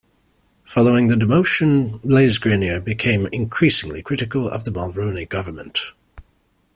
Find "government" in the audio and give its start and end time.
5.29-5.93